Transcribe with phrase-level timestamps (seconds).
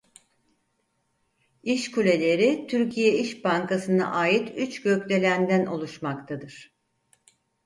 [1.63, 6.75] İş Kuleleri Türkiye İş Bankası'na ait üç gökdelenden oluşmaktadır.